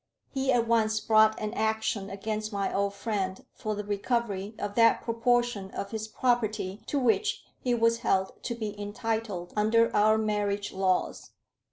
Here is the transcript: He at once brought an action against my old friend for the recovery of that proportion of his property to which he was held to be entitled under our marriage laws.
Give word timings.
He 0.31 0.51
at 0.51 0.67
once 0.67 0.99
brought 0.99 1.39
an 1.39 1.53
action 1.53 2.09
against 2.09 2.51
my 2.51 2.73
old 2.73 2.95
friend 2.95 3.45
for 3.53 3.75
the 3.75 3.83
recovery 3.83 4.55
of 4.57 4.73
that 4.73 5.03
proportion 5.03 5.69
of 5.75 5.91
his 5.91 6.07
property 6.07 6.81
to 6.87 6.97
which 6.97 7.43
he 7.59 7.75
was 7.75 7.99
held 7.99 8.41
to 8.45 8.55
be 8.55 8.73
entitled 8.81 9.53
under 9.55 9.95
our 9.95 10.17
marriage 10.17 10.73
laws. 10.73 11.29